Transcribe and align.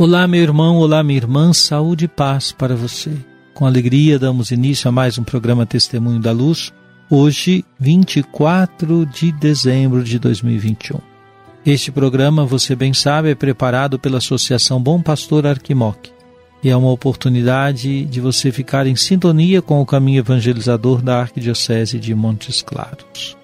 Olá, 0.00 0.26
meu 0.26 0.40
irmão, 0.40 0.78
olá, 0.78 1.02
minha 1.02 1.18
irmã, 1.18 1.52
saúde 1.52 2.06
e 2.06 2.08
paz 2.08 2.52
para 2.52 2.74
você. 2.74 3.12
Com 3.52 3.66
alegria 3.66 4.18
damos 4.18 4.50
início 4.50 4.88
a 4.88 4.90
mais 4.90 5.18
um 5.18 5.22
programa 5.22 5.66
Testemunho 5.66 6.18
da 6.18 6.32
Luz, 6.32 6.72
hoje, 7.10 7.66
24 7.78 9.04
de 9.04 9.30
dezembro 9.30 10.02
de 10.02 10.18
2021. 10.18 10.98
Este 11.66 11.92
programa, 11.92 12.46
você 12.46 12.74
bem 12.74 12.94
sabe, 12.94 13.28
é 13.28 13.34
preparado 13.34 13.98
pela 13.98 14.16
Associação 14.16 14.80
Bom 14.80 15.02
Pastor 15.02 15.46
Arquimoc 15.46 16.08
e 16.64 16.70
é 16.70 16.74
uma 16.74 16.90
oportunidade 16.90 18.06
de 18.06 18.20
você 18.22 18.50
ficar 18.50 18.86
em 18.86 18.96
sintonia 18.96 19.60
com 19.60 19.82
o 19.82 19.86
caminho 19.86 20.20
evangelizador 20.20 21.02
da 21.02 21.20
Arquidiocese 21.20 21.98
de 21.98 22.14
Montes 22.14 22.62
Claros. 22.62 23.36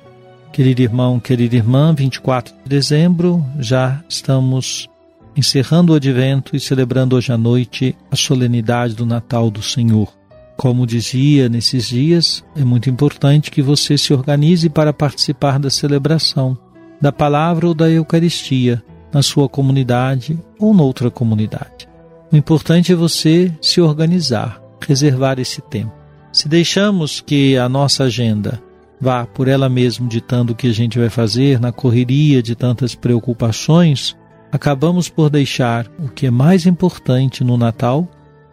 Querido 0.54 0.80
irmão, 0.80 1.20
querida 1.20 1.54
irmã, 1.54 1.94
24 1.94 2.54
de 2.54 2.70
dezembro, 2.70 3.44
já 3.58 4.02
estamos 4.08 4.88
encerrando 5.36 5.92
o 5.92 5.96
advento 5.96 6.56
e 6.56 6.60
celebrando 6.60 7.16
hoje 7.16 7.32
à 7.32 7.36
noite 7.36 7.94
a 8.10 8.16
solenidade 8.16 8.94
do 8.94 9.04
Natal 9.04 9.50
do 9.50 9.62
Senhor. 9.62 10.12
Como 10.56 10.86
dizia 10.86 11.48
nesses 11.48 11.88
dias, 11.88 12.42
é 12.56 12.64
muito 12.64 12.88
importante 12.88 13.50
que 13.50 13.60
você 13.60 13.98
se 13.98 14.14
organize 14.14 14.70
para 14.70 14.92
participar 14.92 15.58
da 15.58 15.68
celebração 15.68 16.56
da 17.00 17.12
palavra 17.12 17.66
ou 17.66 17.74
da 17.74 17.90
Eucaristia 17.90 18.82
na 19.12 19.22
sua 19.22 19.48
comunidade 19.48 20.38
ou 20.58 20.74
noutra 20.74 21.10
comunidade. 21.10 21.88
O 22.32 22.36
importante 22.36 22.92
é 22.92 22.94
você 22.94 23.52
se 23.60 23.80
organizar, 23.80 24.60
reservar 24.80 25.38
esse 25.38 25.60
tempo. 25.60 25.92
Se 26.32 26.48
deixamos 26.48 27.20
que 27.20 27.56
a 27.56 27.68
nossa 27.68 28.04
agenda 28.04 28.60
vá 29.00 29.26
por 29.26 29.48
ela 29.48 29.68
mesma 29.68 30.08
ditando 30.08 30.52
o 30.52 30.56
que 30.56 30.66
a 30.66 30.72
gente 30.72 30.98
vai 30.98 31.08
fazer 31.08 31.60
na 31.60 31.70
correria 31.70 32.42
de 32.42 32.54
tantas 32.54 32.94
preocupações, 32.94 34.16
acabamos 34.50 35.08
por 35.08 35.30
deixar 35.30 35.86
o 35.98 36.08
que 36.08 36.26
é 36.26 36.30
mais 36.30 36.66
importante 36.66 37.42
no 37.42 37.56
Natal, 37.56 38.08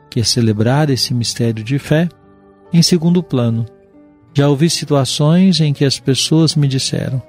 que 0.10 0.20
é 0.20 0.24
celebrar 0.24 0.90
esse 0.90 1.14
mistério 1.14 1.64
de 1.64 1.80
fé, 1.80 2.10
em 2.72 2.82
segundo 2.82 3.22
plano. 3.22 3.66
Já 4.34 4.48
ouvi 4.48 4.70
situações 4.70 5.60
em 5.62 5.74
que 5.74 5.86
as 5.86 6.00
pessoas 6.00 6.56
me 6.56 6.68
disseram: 6.68 7.22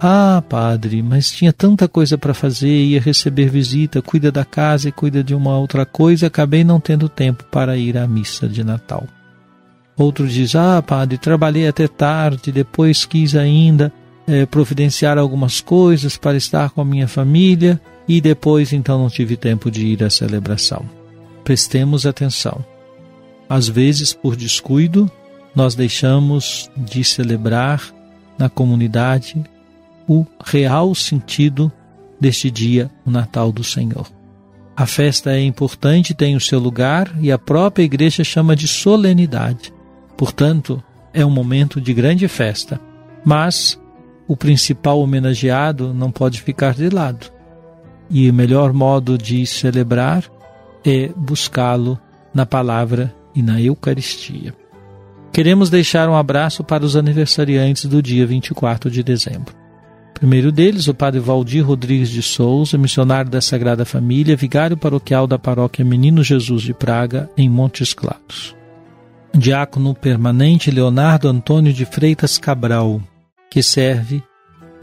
Ah, 0.00 0.42
padre, 0.48 1.02
mas 1.02 1.30
tinha 1.30 1.52
tanta 1.52 1.88
coisa 1.88 2.16
para 2.16 2.32
fazer, 2.32 2.84
ia 2.84 3.00
receber 3.00 3.48
visita, 3.48 4.00
cuida 4.00 4.30
da 4.30 4.44
casa 4.44 4.88
e 4.88 4.92
cuida 4.92 5.22
de 5.22 5.34
uma 5.34 5.58
outra 5.58 5.84
coisa, 5.84 6.28
acabei 6.28 6.62
não 6.62 6.78
tendo 6.78 7.08
tempo 7.08 7.44
para 7.50 7.76
ir 7.76 7.98
à 7.98 8.06
missa 8.06 8.48
de 8.48 8.62
Natal. 8.62 9.04
Outro 9.96 10.26
diz: 10.26 10.54
Ah, 10.54 10.80
padre, 10.80 11.18
trabalhei 11.18 11.66
até 11.66 11.88
tarde, 11.88 12.52
depois 12.52 13.04
quis 13.04 13.34
ainda 13.34 13.92
eh, 14.26 14.46
providenciar 14.46 15.18
algumas 15.18 15.60
coisas 15.60 16.16
para 16.16 16.36
estar 16.36 16.70
com 16.70 16.80
a 16.80 16.84
minha 16.84 17.08
família 17.08 17.80
e 18.06 18.20
depois 18.20 18.72
então 18.72 18.98
não 18.98 19.08
tive 19.08 19.36
tempo 19.36 19.70
de 19.70 19.86
ir 19.86 20.04
à 20.04 20.10
celebração. 20.10 20.84
Prestemos 21.42 22.06
atenção. 22.06 22.64
Às 23.48 23.68
vezes, 23.68 24.12
por 24.12 24.36
descuido, 24.36 25.10
nós 25.54 25.74
deixamos 25.74 26.70
de 26.76 27.04
celebrar 27.04 27.82
na 28.38 28.48
comunidade 28.48 29.42
o 30.08 30.26
real 30.44 30.94
sentido 30.94 31.70
deste 32.20 32.50
dia, 32.50 32.90
o 33.04 33.10
Natal 33.10 33.52
do 33.52 33.62
Senhor. 33.62 34.10
A 34.76 34.86
festa 34.86 35.30
é 35.30 35.40
importante, 35.40 36.14
tem 36.14 36.34
o 36.34 36.40
seu 36.40 36.58
lugar 36.58 37.14
e 37.20 37.30
a 37.30 37.38
própria 37.38 37.84
igreja 37.84 38.24
chama 38.24 38.56
de 38.56 38.66
solenidade. 38.66 39.72
Portanto, 40.16 40.82
é 41.12 41.24
um 41.24 41.30
momento 41.30 41.80
de 41.80 41.94
grande 41.94 42.26
festa. 42.26 42.80
Mas 43.24 43.80
o 44.26 44.36
principal 44.36 45.00
homenageado 45.00 45.94
não 45.94 46.10
pode 46.10 46.42
ficar 46.42 46.74
de 46.74 46.88
lado. 46.88 47.30
E 48.10 48.28
o 48.28 48.34
melhor 48.34 48.72
modo 48.72 49.16
de 49.16 49.46
celebrar 49.46 50.24
é 50.84 51.10
buscá-lo 51.16 51.98
na 52.32 52.44
palavra 52.44 53.14
e 53.34 53.42
na 53.42 53.60
Eucaristia. 53.60 54.54
Queremos 55.32 55.68
deixar 55.68 56.08
um 56.08 56.14
abraço 56.14 56.62
para 56.62 56.84
os 56.84 56.96
aniversariantes 56.96 57.86
do 57.86 58.00
dia 58.00 58.24
24 58.26 58.90
de 58.90 59.02
dezembro. 59.02 59.54
Primeiro 60.14 60.52
deles, 60.52 60.86
o 60.86 60.94
padre 60.94 61.18
Valdir 61.18 61.66
Rodrigues 61.66 62.08
de 62.08 62.22
Souza, 62.22 62.78
missionário 62.78 63.30
da 63.30 63.40
Sagrada 63.40 63.84
Família, 63.84 64.36
vigário 64.36 64.76
paroquial 64.76 65.26
da 65.26 65.38
paróquia 65.38 65.84
Menino 65.84 66.22
Jesus 66.22 66.62
de 66.62 66.72
Praga, 66.72 67.28
em 67.36 67.48
Montes 67.48 67.92
Claros. 67.92 68.54
Diácono 69.36 69.92
permanente 69.92 70.70
Leonardo 70.70 71.28
Antônio 71.28 71.72
de 71.72 71.84
Freitas 71.84 72.38
Cabral, 72.38 73.02
que 73.50 73.60
serve 73.60 74.22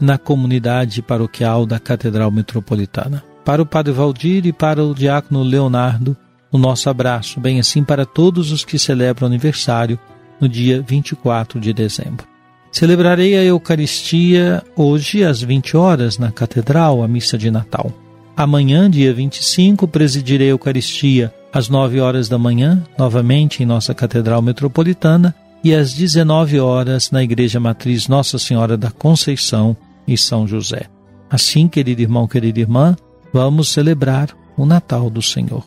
na 0.02 0.18
comunidade 0.18 1.00
paroquial 1.00 1.64
da 1.64 1.78
Catedral 1.78 2.30
Metropolitana. 2.32 3.22
Para 3.44 3.62
o 3.62 3.66
Padre 3.66 3.92
Valdir 3.92 4.44
e 4.44 4.52
para 4.52 4.84
o 4.84 4.92
Diácono 4.92 5.44
Leonardo, 5.44 6.16
o 6.50 6.58
nosso 6.58 6.90
abraço, 6.90 7.40
bem 7.40 7.60
assim 7.60 7.84
para 7.84 8.04
todos 8.04 8.50
os 8.50 8.64
que 8.64 8.78
celebram 8.78 9.28
aniversário 9.28 9.98
no 10.40 10.48
dia 10.48 10.82
24 10.82 11.60
de 11.60 11.72
dezembro. 11.72 12.26
Celebrarei 12.72 13.36
a 13.36 13.44
Eucaristia 13.44 14.62
hoje 14.74 15.22
às 15.22 15.40
20 15.40 15.76
horas 15.76 16.18
na 16.18 16.32
Catedral, 16.32 17.02
a 17.02 17.06
missa 17.06 17.38
de 17.38 17.50
Natal. 17.50 17.92
Amanhã, 18.36 18.90
dia 18.90 19.14
25, 19.14 19.86
presidirei 19.86 20.48
a 20.48 20.50
Eucaristia 20.50 21.32
às 21.52 21.68
9 21.68 22.00
horas 22.00 22.28
da 22.28 22.38
manhã, 22.38 22.82
novamente 22.98 23.62
em 23.62 23.66
nossa 23.66 23.94
Catedral 23.94 24.42
Metropolitana, 24.42 25.34
e 25.62 25.72
às 25.72 25.92
19 25.92 26.58
horas 26.58 27.10
na 27.10 27.22
Igreja 27.22 27.60
Matriz 27.60 28.08
Nossa 28.08 28.38
Senhora 28.38 28.76
da 28.76 28.90
Conceição, 28.90 29.76
em 30.06 30.16
São 30.16 30.46
José. 30.46 30.88
Assim, 31.30 31.66
querido 31.68 32.02
irmão, 32.02 32.26
querida 32.26 32.60
irmã, 32.60 32.96
vamos 33.32 33.72
celebrar 33.72 34.36
o 34.56 34.66
Natal 34.66 35.08
do 35.08 35.22
Senhor. 35.22 35.64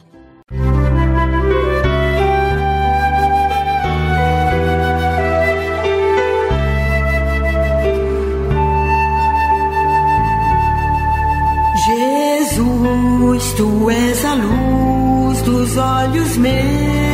Jesus, 11.85 13.53
tu 13.53 13.89
és 13.89 14.25
a 14.25 14.33
luz 14.35 15.41
dos 15.41 15.77
olhos 15.77 16.37
meus. 16.37 17.04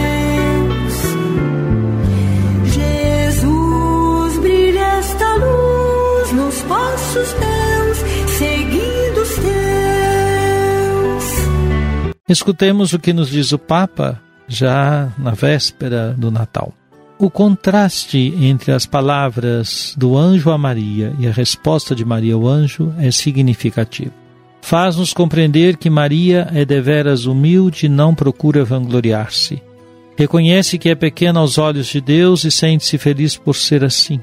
Escutemos 12.31 12.93
o 12.93 12.99
que 12.99 13.11
nos 13.11 13.29
diz 13.29 13.51
o 13.51 13.59
Papa 13.59 14.17
já 14.47 15.11
na 15.17 15.31
véspera 15.31 16.15
do 16.17 16.31
Natal. 16.31 16.73
O 17.19 17.29
contraste 17.29 18.33
entre 18.39 18.71
as 18.71 18.85
palavras 18.85 19.93
do 19.97 20.17
anjo 20.17 20.49
a 20.49 20.57
Maria 20.57 21.13
e 21.19 21.27
a 21.27 21.31
resposta 21.31 21.93
de 21.93 22.05
Maria 22.05 22.35
ao 22.35 22.47
anjo 22.47 22.93
é 22.97 23.11
significativo. 23.11 24.13
Faz-nos 24.61 25.11
compreender 25.11 25.75
que 25.75 25.89
Maria 25.89 26.47
é 26.53 26.63
deveras 26.63 27.25
humilde 27.25 27.87
e 27.87 27.89
não 27.89 28.15
procura 28.15 28.63
vangloriar-se. 28.63 29.61
Reconhece 30.17 30.77
que 30.77 30.87
é 30.87 30.95
pequena 30.95 31.41
aos 31.41 31.57
olhos 31.57 31.87
de 31.87 31.99
Deus 31.99 32.45
e 32.45 32.51
sente-se 32.51 32.97
feliz 32.97 33.35
por 33.35 33.57
ser 33.57 33.83
assim. 33.83 34.21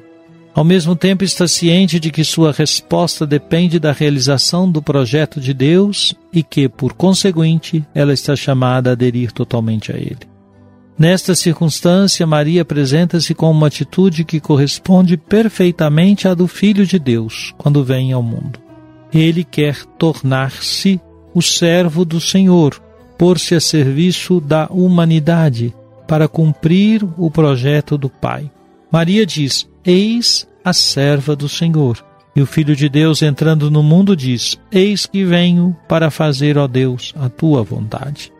Ao 0.54 0.64
mesmo 0.64 0.96
tempo, 0.96 1.22
está 1.22 1.46
ciente 1.46 2.00
de 2.00 2.10
que 2.10 2.24
sua 2.24 2.52
resposta 2.52 3.26
depende 3.26 3.78
da 3.78 3.92
realização 3.92 4.70
do 4.70 4.82
projeto 4.82 5.40
de 5.40 5.54
Deus 5.54 6.14
e 6.32 6.42
que, 6.42 6.68
por 6.68 6.94
conseguinte, 6.94 7.84
ela 7.94 8.12
está 8.12 8.34
chamada 8.34 8.90
a 8.90 8.92
aderir 8.92 9.30
totalmente 9.30 9.92
a 9.92 9.96
ele. 9.96 10.38
Nesta 10.98 11.32
circunstância, 11.32 12.26
Maria 12.26 12.62
apresenta-se 12.62 13.32
com 13.32 13.48
uma 13.52 13.68
atitude 13.68 14.24
que 14.24 14.40
corresponde 14.40 15.16
perfeitamente 15.16 16.26
à 16.26 16.34
do 16.34 16.48
Filho 16.48 16.84
de 16.84 16.98
Deus 16.98 17.54
quando 17.56 17.84
vem 17.84 18.12
ao 18.12 18.22
mundo. 18.22 18.58
Ele 19.12 19.44
quer 19.44 19.84
tornar-se 19.96 21.00
o 21.32 21.40
servo 21.40 22.04
do 22.04 22.20
Senhor, 22.20 22.82
pôr-se 23.16 23.54
a 23.54 23.60
serviço 23.60 24.40
da 24.40 24.66
humanidade 24.70 25.72
para 26.08 26.26
cumprir 26.26 27.06
o 27.16 27.30
projeto 27.30 27.96
do 27.96 28.08
Pai. 28.10 28.50
Maria 28.90 29.24
diz: 29.24 29.68
Eis 29.88 30.46
a 30.62 30.74
serva 30.74 31.34
do 31.34 31.48
Senhor. 31.48 32.04
E 32.36 32.42
o 32.42 32.46
Filho 32.46 32.76
de 32.76 32.90
Deus 32.90 33.22
entrando 33.22 33.70
no 33.70 33.82
mundo 33.82 34.14
diz: 34.14 34.60
Eis 34.70 35.06
que 35.06 35.24
venho 35.24 35.74
para 35.88 36.10
fazer, 36.10 36.58
ó 36.58 36.68
Deus, 36.68 37.14
a 37.16 37.30
tua 37.30 37.62
vontade. 37.62 38.30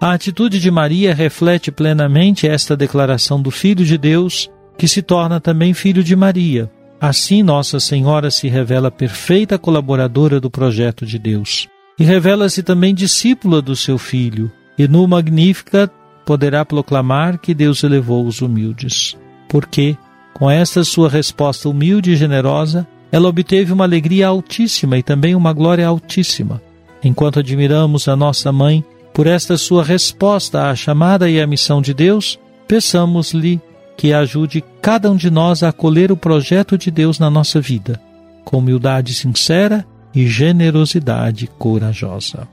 A 0.00 0.10
atitude 0.10 0.58
de 0.58 0.68
Maria 0.68 1.14
reflete 1.14 1.70
plenamente 1.70 2.48
esta 2.48 2.76
declaração 2.76 3.40
do 3.40 3.52
Filho 3.52 3.84
de 3.84 3.96
Deus, 3.96 4.50
que 4.76 4.88
se 4.88 5.00
torna 5.00 5.40
também 5.40 5.72
filho 5.72 6.02
de 6.02 6.16
Maria. 6.16 6.68
Assim, 7.00 7.40
Nossa 7.40 7.78
Senhora 7.78 8.28
se 8.28 8.48
revela 8.48 8.90
perfeita 8.90 9.56
colaboradora 9.56 10.40
do 10.40 10.50
projeto 10.50 11.06
de 11.06 11.20
Deus. 11.20 11.68
E 12.00 12.02
revela-se 12.02 12.64
também 12.64 12.92
discípula 12.92 13.62
do 13.62 13.76
seu 13.76 13.96
filho, 13.96 14.50
e 14.76 14.88
no 14.88 15.06
Magnífica 15.06 15.88
poderá 16.26 16.64
proclamar 16.64 17.38
que 17.38 17.54
Deus 17.54 17.84
elevou 17.84 18.26
os 18.26 18.42
humildes. 18.42 19.16
Porque, 19.48 19.96
com 20.36 20.50
esta 20.50 20.84
sua 20.84 21.08
resposta 21.08 21.66
humilde 21.66 22.10
e 22.10 22.16
generosa, 22.16 22.86
ela 23.10 23.26
obteve 23.26 23.72
uma 23.72 23.84
alegria 23.84 24.26
altíssima 24.26 24.98
e 24.98 25.02
também 25.02 25.34
uma 25.34 25.50
glória 25.50 25.86
altíssima. 25.86 26.60
Enquanto 27.02 27.38
admiramos 27.38 28.06
a 28.06 28.14
nossa 28.14 28.52
mãe, 28.52 28.84
por 29.14 29.26
esta 29.26 29.56
sua 29.56 29.82
resposta 29.82 30.68
à 30.68 30.74
chamada 30.74 31.30
e 31.30 31.40
à 31.40 31.46
missão 31.46 31.80
de 31.80 31.94
Deus, 31.94 32.38
peçamos-lhe 32.68 33.58
que 33.96 34.12
ajude 34.12 34.62
cada 34.82 35.10
um 35.10 35.16
de 35.16 35.30
nós 35.30 35.62
a 35.62 35.70
acolher 35.70 36.12
o 36.12 36.16
projeto 36.18 36.76
de 36.76 36.90
Deus 36.90 37.18
na 37.18 37.30
nossa 37.30 37.58
vida, 37.58 37.98
com 38.44 38.58
humildade 38.58 39.14
sincera 39.14 39.86
e 40.14 40.26
generosidade 40.26 41.46
corajosa. 41.58 42.46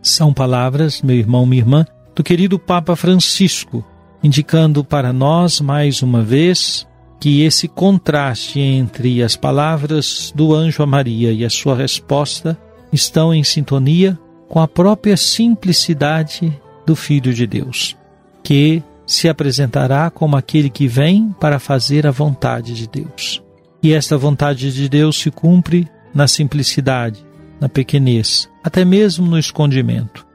São 0.00 0.32
palavras, 0.32 1.02
meu 1.02 1.16
irmão, 1.16 1.44
minha 1.44 1.60
irmã, 1.60 1.86
do 2.16 2.24
querido 2.24 2.58
Papa 2.58 2.96
Francisco, 2.96 3.84
indicando 4.24 4.82
para 4.82 5.12
nós 5.12 5.60
mais 5.60 6.00
uma 6.00 6.22
vez 6.22 6.90
que 7.22 7.42
esse 7.44 7.68
contraste 7.68 8.58
entre 8.58 9.22
as 9.22 9.36
palavras 9.36 10.32
do 10.34 10.52
anjo 10.52 10.82
a 10.82 10.86
Maria 10.86 11.30
e 11.30 11.44
a 11.44 11.50
sua 11.50 11.76
resposta 11.76 12.58
estão 12.92 13.32
em 13.32 13.44
sintonia 13.44 14.18
com 14.48 14.58
a 14.58 14.66
própria 14.66 15.16
simplicidade 15.16 16.52
do 16.84 16.96
Filho 16.96 17.32
de 17.32 17.46
Deus, 17.46 17.96
que 18.42 18.82
se 19.06 19.28
apresentará 19.28 20.10
como 20.10 20.36
aquele 20.36 20.68
que 20.68 20.88
vem 20.88 21.32
para 21.38 21.60
fazer 21.60 22.08
a 22.08 22.10
vontade 22.10 22.74
de 22.74 22.88
Deus. 22.88 23.40
E 23.80 23.92
esta 23.92 24.18
vontade 24.18 24.72
de 24.72 24.88
Deus 24.88 25.16
se 25.16 25.30
cumpre 25.30 25.86
na 26.12 26.26
simplicidade, 26.26 27.24
na 27.60 27.68
pequenez, 27.68 28.50
até 28.64 28.84
mesmo 28.84 29.28
no 29.28 29.38
escondimento, 29.38 30.26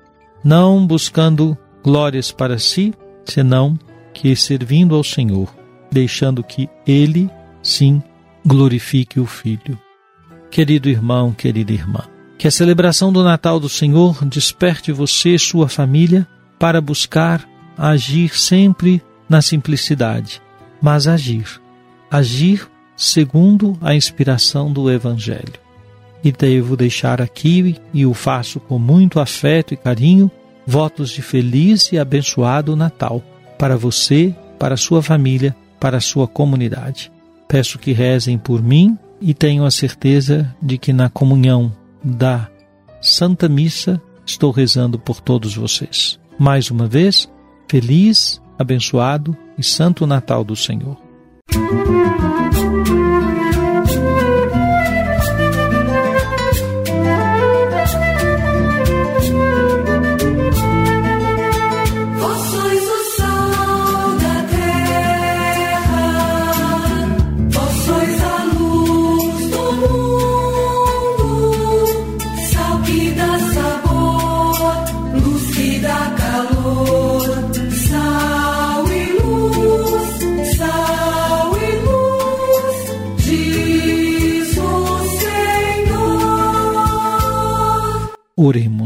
não 0.41 0.87
buscando 0.87 1.57
glórias 1.83 2.31
para 2.31 2.57
si, 2.57 2.93
senão 3.25 3.77
que 4.13 4.33
servindo 4.37 4.95
ao 4.95 5.03
Senhor, 5.03 5.56
deixando 5.91 6.43
que 6.43 6.69
Ele, 6.85 7.29
sim, 7.61 8.01
glorifique 8.45 9.19
o 9.19 9.25
Filho. 9.25 9.79
Querido 10.49 10.89
irmão, 10.89 11.33
querida 11.33 11.71
irmã, 11.71 12.03
que 12.37 12.47
a 12.47 12.51
celebração 12.51 13.11
do 13.11 13.23
Natal 13.23 13.59
do 13.59 13.67
Senhor 13.67 14.23
desperte 14.25 14.91
você 14.91 15.35
e 15.35 15.39
sua 15.39 15.67
família 15.67 16.27
para 16.57 16.79
buscar 16.79 17.47
agir 17.77 18.37
sempre 18.37 19.01
na 19.29 19.41
simplicidade, 19.41 20.41
mas 20.81 21.07
agir, 21.07 21.61
agir 22.09 22.67
segundo 22.95 23.77
a 23.81 23.93
inspiração 23.93 24.71
do 24.71 24.89
Evangelho. 24.89 25.53
E 26.23 26.31
devo 26.31 26.75
deixar 26.75 27.21
aqui, 27.21 27.75
e 27.93 28.05
o 28.05 28.13
faço 28.13 28.59
com 28.59 28.79
muito 28.79 29.19
afeto 29.19 29.73
e 29.73 29.77
carinho, 29.77 30.31
votos 30.65 31.11
de 31.11 31.21
feliz 31.21 31.91
e 31.91 31.99
abençoado 31.99 32.75
Natal 32.75 33.21
para 33.57 33.77
você, 33.77 34.35
para 34.57 34.75
sua 34.75 35.01
família, 35.03 35.55
para 35.79 35.99
sua 35.99 36.27
comunidade. 36.27 37.11
Peço 37.47 37.79
que 37.79 37.91
rezem 37.91 38.37
por 38.37 38.61
mim 38.61 38.97
e 39.21 39.33
tenho 39.33 39.65
a 39.65 39.71
certeza 39.71 40.53
de 40.61 40.77
que 40.77 40.93
na 40.93 41.09
comunhão 41.09 41.73
da 42.03 42.49
Santa 43.01 43.47
Missa, 43.47 44.01
estou 44.25 44.51
rezando 44.51 44.99
por 44.99 45.21
todos 45.21 45.55
vocês. 45.55 46.19
Mais 46.37 46.69
uma 46.69 46.87
vez, 46.87 47.29
feliz, 47.67 48.41
abençoado 48.57 49.35
e 49.57 49.63
santo 49.63 50.05
Natal 50.05 50.43
do 50.43 50.55
Senhor. 50.55 50.97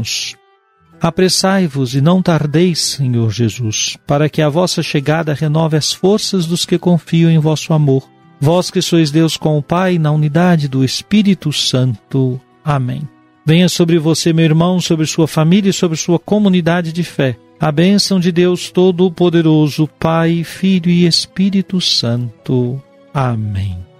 Oremos. 0.02 0.36
Apressai-vos 1.00 1.94
e 1.94 2.00
não 2.00 2.22
tardeis, 2.22 2.80
Senhor 2.80 3.30
Jesus, 3.32 3.96
para 4.06 4.28
que 4.28 4.40
a 4.40 4.48
vossa 4.48 4.82
chegada 4.82 5.34
renove 5.34 5.76
as 5.76 5.92
forças 5.92 6.46
dos 6.46 6.64
que 6.64 6.78
confiam 6.78 7.30
em 7.30 7.38
vosso 7.38 7.72
amor. 7.72 8.08
Vós 8.40 8.70
que 8.70 8.80
sois 8.80 9.10
Deus 9.10 9.36
com 9.36 9.58
o 9.58 9.62
Pai, 9.62 9.98
na 9.98 10.12
unidade 10.12 10.68
do 10.68 10.84
Espírito 10.84 11.52
Santo. 11.52 12.40
Amém. 12.64 13.02
Venha 13.44 13.68
sobre 13.68 13.98
você, 13.98 14.32
meu 14.32 14.44
irmão, 14.44 14.80
sobre 14.80 15.06
sua 15.06 15.26
família 15.26 15.70
e 15.70 15.72
sobre 15.72 15.96
sua 15.96 16.20
comunidade 16.20 16.92
de 16.92 17.02
fé. 17.02 17.36
A 17.58 17.72
bênção 17.72 18.20
de 18.20 18.30
Deus 18.30 18.70
Todo-Poderoso, 18.70 19.88
Pai, 19.98 20.44
Filho 20.44 20.88
e 20.88 21.04
Espírito 21.06 21.80
Santo. 21.80 22.80
Amém. 23.12 23.91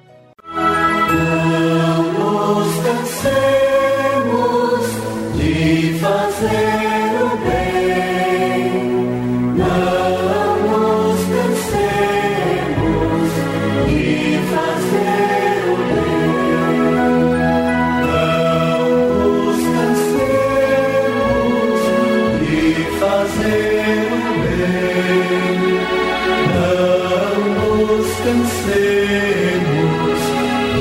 descansemos 28.23 28.73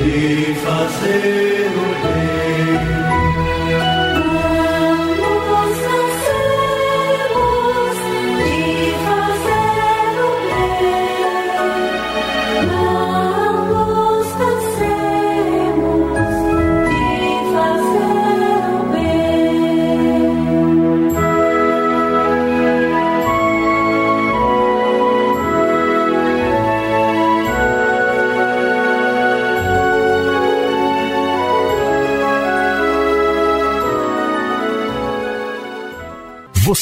e 0.06 0.56
fazemos. 0.64 1.51